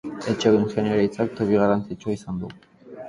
[0.31, 2.67] Etxeko ingeniaritzak toki garrantzitsua izango du.